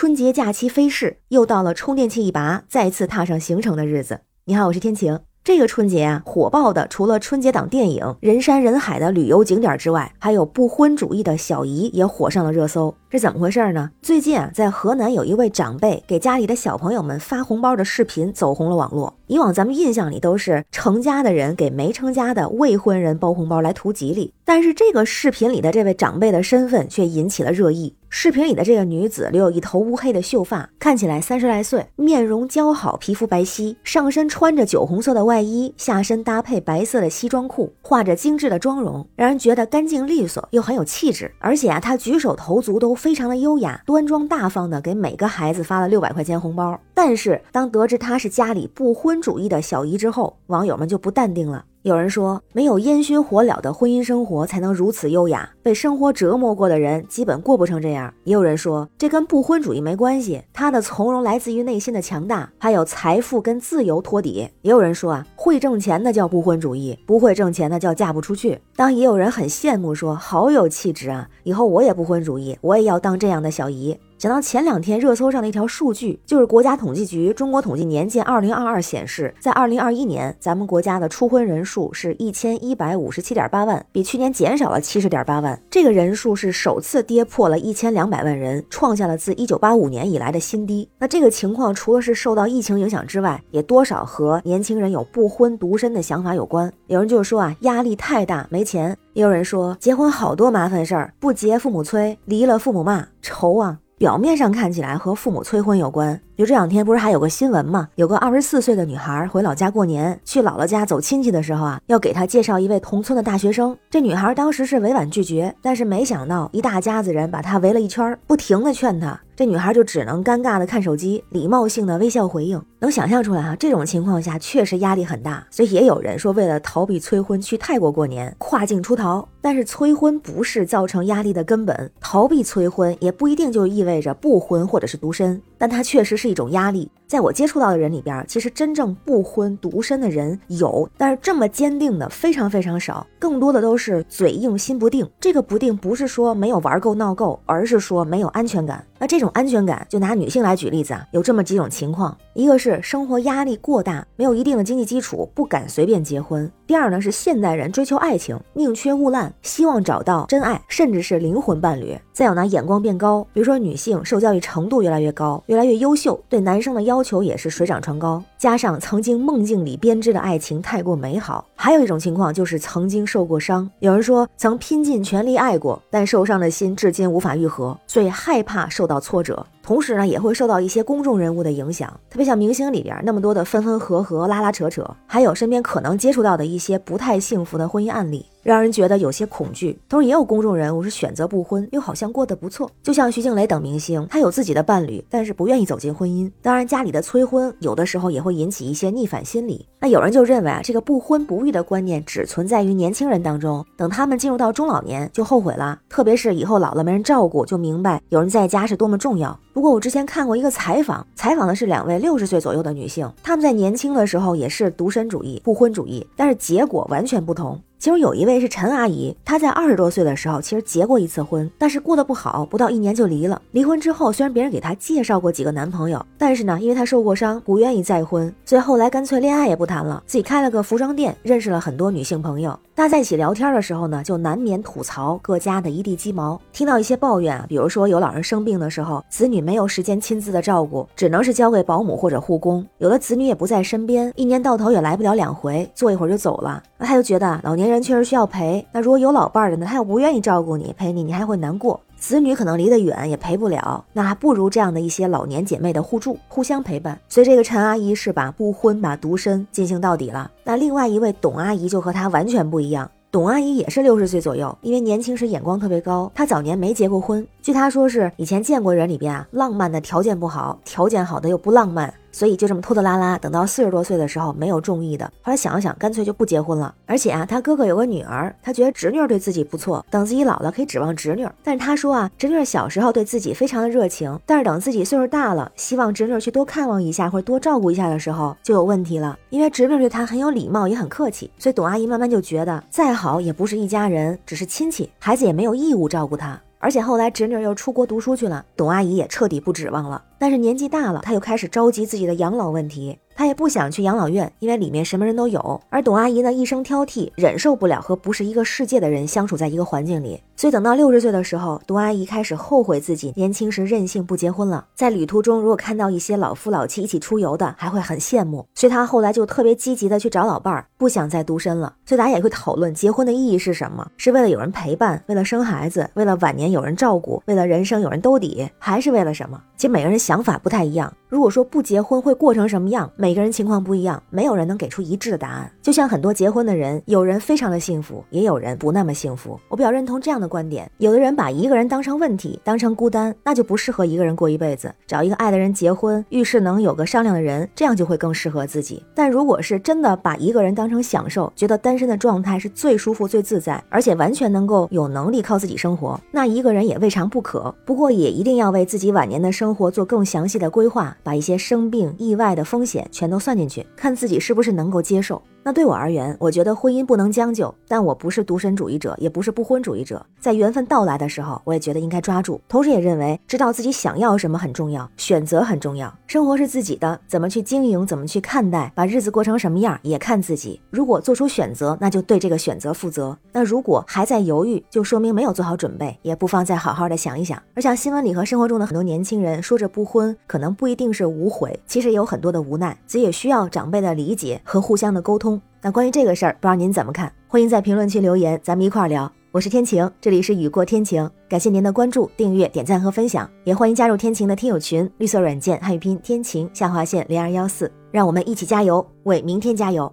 [0.00, 4.20] 春节假期飞逝，又到了充电器一拔，再次踏上行程的日子。
[4.46, 5.20] 你好，我是天晴。
[5.44, 12.94] 这个春节啊，火爆的除了春节档电影、人山人海的旅游景点之外，还有不婚主义的小姨也火上了热搜。
[13.10, 13.90] 这怎么回事呢？
[14.00, 19.18] 最近啊，在河南有一位长辈给家里的小朋友们发红包的视频走红了网络。
[19.26, 27.94] 以往咱们印象里都是成家的人给没成家的未婚人包红包来图吉利，但是这个视频里的这位长辈的身份却引起了热议。
[28.12, 41.32] 视频里的这个女子留有一头乌黑的秀发，看起来三十来岁，面容姣好，皮肤白皙，上身穿着酒红色的外衣，下身搭配白色的西装裤，画着精致的妆容，让人觉得干净利索又很有气质。
[41.38, 46.78] 而且啊，她举手投足都非常的优雅，端庄大方的给每个孩子发了六百块钱红包。
[46.92, 51.64] 但是当得知她是家里不婚，主义的小姨之后，网友们就不淡定了。
[51.82, 55.48] 有人说，没有烟熏火燎的婚姻生活才能如此优雅。
[55.62, 58.12] 被生活折磨过的人，基本过不成这样。
[58.24, 64.46] 也有人说，这跟不婚主义没关系，她的从容来自于内心的强大，还有财富跟自由托底。
[64.60, 68.60] 也有人说啊，会挣钱的叫不婚主义，不会挣钱的叫嫁不出去。
[68.76, 73.98] 当也有人很羡慕说，好有气质啊，以后我也不婚主义，我也要当这样的小姨。
[74.20, 85.58] 讲到前两天热搜上的一条数据，就是国家统计局中国统计年鉴二零二二显示，在二零二一年，咱们国家的初婚人数是一千一百五十七点八万，比去年减少了七十点八万。
[85.70, 90.86] 这个人数是首次跌破了一千两百万人，创下了自一九八五年以来的新低。
[90.98, 96.70] 那这个情况除了是受到疫情影响之外，也多少和年轻人有不婚独身的想法有关。
[96.88, 103.78] 有人就说啊，压力太大，没钱；也有人说结婚好多麻烦事儿，不结父母催，离了父母骂，愁啊。
[104.00, 107.86] 表面上看起来和父母催婚有关，就这两天不是还有个新闻吗？
[107.96, 113.76] 有个二十四岁的女孩回老家过年，去姥姥家走亲戚的时候啊，要给她介绍一位同村的大学生。
[113.90, 119.20] 这女孩当时是委婉拒绝，但是没想到一大家子人把她围了一圈，不停的劝她。
[119.36, 122.62] 这女孩就只能尴尬的看手机，礼貌性的微笑回应。
[122.78, 125.46] 能想象出来啊，这种情况下确实压力很大。
[125.50, 129.28] 所以也有人说，为了逃避催婚，去泰国过年，跨境出逃。
[129.42, 136.90] 但是催婚不是造成压力的根本，逃避催婚也不一定就意味着不婚或者是独身，但它确实是一种压力。
[137.10, 145.04] 在我接触到的人里边，其实真正不婚独身的人有，但是这么坚定的非常非常少，更多的都是嘴硬心不定。
[145.18, 148.86] 这个不定不是说没有玩够闹够，而是说没有安全感。
[149.00, 166.99] 那这种安全感，就拿女性来举例子啊，有这么几种情况：一个是生活压力过大，没有一定的经济基础，不敢随便结婚；第二呢是现代人追求爱情，宁缺毋滥，希望找到真爱，甚至是灵魂伴侣；再有呢眼光变高，比如说女性受教育程度越来越高，越来越优秀，对男生的要。
[167.00, 173.66] 要求也是水涨船高，加上曾经梦境里编织的爱情太过美好，还有一种情况就是曾经受过伤。
[173.78, 179.46] 有人说曾拼尽全力爱过，但受伤的心至今无法愈合，所以害怕受到挫折。
[179.62, 189.78] 同时呢，也会受到一些公众人物的影响，特别像明星里边那么多的分分合合、拉拉扯扯，还有身边可能接触到的一些不太幸福的婚姻案例，让人觉得有些恐惧。
[189.88, 196.30] 同时，也有公众人物是选择不婚，又好像过得不错，就像徐静蕾等明星，她有自己的伴侣，但是不愿意走进婚姻。
[196.42, 199.66] 当然，家里的催婚有的时候也会引起一些逆反心理。
[199.80, 209.38] 那有人就认为啊，这个不婚不育的观念只存在于年轻人当中，等他们进入到中老年就后悔了，特别是以后老了没人照顾，就明白有人在家是多么重要。
[209.52, 217.60] 不过我之前看过一个采访，采访的是两位六十岁左右的女性，她们在年轻的时候也是独身主义、不婚主义，但是结果完全不同。
[217.80, 223.40] 其中有一位是陈阿姨，她在二十多岁的时候其实结过一次婚，但是过得不好，不到一年就离了。
[223.52, 232.50] 离婚之后，虽然别人给她介绍过几个男朋友，但是呢，因为她受过伤，不愿意再婚，所以后来干脆恋爱也不谈了，自己开了个服装店，认识了很多女性朋友。
[232.74, 246.62] 大家在一起聊天的时候呢，就难免吐槽各家的一地鸡毛，听到一些抱怨啊，比如说有老人生病的时候，子女没有时间亲自的照顾，只能是交给保姆或者护工；有的子女也不在身边，一年到头也来不了两回，坐一会儿就走了。
[246.76, 248.66] 那他就觉得老年人确实需要陪。
[248.72, 251.80] 那如果有老伴儿的呢，他又不愿意照顾你陪你，你还会难过。
[251.96, 256.98] 子女可能离得远，也陪不了，那还不如这样的一些老年姐妹的互助，互相陪伴。
[257.08, 260.30] 所以这个陈阿姨是把不婚把独身进行到底了。
[260.42, 262.90] 那另外一位董阿姨就和她完全不一样。
[263.12, 267.26] 董阿姨也是六十岁左右，因为年轻时眼光特别高，她早年没结过婚。
[267.42, 271.92] 据她说，是以前见过人里边啊，浪漫的条件不好，条件好的又不浪漫。
[272.12, 276.74] 所以就这么拖拖拉拉，等到四十多岁的时候没有中意的，后来想了想，干脆就不结婚了。
[276.86, 281.26] 而且啊，他哥哥有个女儿，他觉得侄女对自己不错，等自己老了可以指望侄女。
[281.42, 289.18] 但是他说啊，侄女小时候对自己非常的热情，但是等自己岁数大了，希望侄女去多看望一下或者多照顾一下的时候，就有问题了。
[289.30, 296.40] 因为侄女对他很有礼貌，也很客气，所以董阿姨慢慢就觉得再好也不是一家人，只是亲戚，孩子也没有义务照顾他。
[296.60, 300.04] 而且后来侄女又出国读书去了，董阿姨也彻底不指望了。
[300.18, 302.98] 但是年纪大了，她又开始着急自己的养老问题。
[303.16, 305.60] 她也不想去养老院，因为里面什么人都有。
[305.70, 310.22] 而董阿姨呢，一生挑剔，忍受不了和不是一个世界的人相处在一个环境里。
[310.36, 314.66] 所以等到六十岁的时候，董阿姨开始后悔自己年轻时任性不结婚了。
[314.74, 318.46] 在旅途中，如果看到一些老夫老妻一起出游的，还会很羡慕。
[318.54, 321.74] 所以她后来就特别积极的去找老伴儿，不想再独身了。
[321.84, 323.86] 所以大家也会讨论结婚的意义是什么？
[323.98, 329.38] 是为了有人陪伴，为了生孩子，为了晚年有人照顾，为了人生有人兜底，还是为了什么？
[329.58, 330.90] 其实每个人想法不太一样。
[331.10, 335.52] 如果说不结婚会过成什么样，每个人情况不一样，没有人能给出一致的答案。
[335.60, 339.38] 就像很多结婚的人，有人非常的幸福，也有人不那么幸福。
[339.48, 344.72] 我比较认同这样的观点：有的人把一个人当成问题，当成孤单，那就不适合一个人过一辈子。
[344.86, 348.82] 找一个爱的人结婚，遇事能有个商量的人，这样就会更适合自己。
[348.94, 357.54] 但如果是真的把一个人当成享受，觉得单身的状态是最舒服、最自在，而且完全能够有能力靠自己生活，那一个人也未尝不可。
[357.66, 360.96] 不过也一定要为自己晚年的生活做更详细的规划。
[361.02, 365.20] 把一些生病、意外的风险全都算进去，看自己是不是能够接受。
[365.42, 370.04] 那对我而言，我觉得婚姻不能将就，但我不是独身主义者，也不是不婚主义者。
[370.20, 375.92] 在缘分到来的时候，我也觉得应该抓住，同时也认为知道自己想要什么很重要，选择很重要。
[376.06, 380.60] 生活是自己的，怎么去经营，怎么去看待，把日子过成什么样也看自己。
[380.68, 387.42] 如果做出选择，那就对这个选择负责；那如果还在犹豫，就说明没有做好准备，也不妨再好好的想一想。
[387.54, 395.39] 而像新闻里和生活中的很多年轻人说着不婚，可能不一定是无悔，其实也有很多的无奈，所以也需要长辈的理解和互相的沟通。
[395.62, 397.12] 那关于这个事儿，不知道您怎么看？
[397.28, 399.10] 欢迎在评论区留言，咱们一块儿聊。
[399.30, 409.92] 我是天晴，这里是雨过天晴，感谢您的关注、订阅、点赞和分享，也欢迎加入天晴的听友群，绿色软件汉语拼天晴下划线零二幺四，让我们一起加油，为明天加油，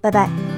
[0.00, 0.57] 拜拜。